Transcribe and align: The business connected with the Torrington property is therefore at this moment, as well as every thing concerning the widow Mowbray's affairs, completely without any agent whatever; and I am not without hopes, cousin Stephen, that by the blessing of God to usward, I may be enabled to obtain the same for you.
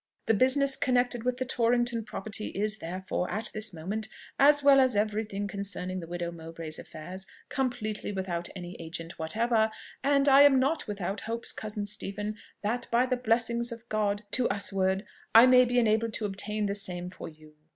The 0.25 0.33
business 0.33 0.75
connected 0.75 1.21
with 1.23 1.37
the 1.37 1.45
Torrington 1.45 2.03
property 2.03 2.47
is 2.47 2.79
therefore 2.79 3.29
at 3.29 3.51
this 3.53 3.71
moment, 3.71 4.07
as 4.39 4.63
well 4.63 4.79
as 4.79 4.95
every 4.95 5.23
thing 5.23 5.47
concerning 5.47 5.99
the 5.99 6.07
widow 6.07 6.31
Mowbray's 6.31 6.79
affairs, 6.79 7.27
completely 7.49 8.11
without 8.11 8.49
any 8.55 8.73
agent 8.81 9.19
whatever; 9.19 9.69
and 10.03 10.27
I 10.27 10.41
am 10.41 10.59
not 10.59 10.87
without 10.87 11.21
hopes, 11.21 11.51
cousin 11.51 11.85
Stephen, 11.85 12.35
that 12.63 12.87
by 12.89 13.05
the 13.05 13.15
blessing 13.15 13.61
of 13.71 13.87
God 13.89 14.23
to 14.31 14.47
usward, 14.49 15.05
I 15.35 15.45
may 15.45 15.65
be 15.65 15.77
enabled 15.77 16.13
to 16.15 16.25
obtain 16.25 16.65
the 16.65 16.73
same 16.73 17.11
for 17.11 17.29
you. 17.29 17.53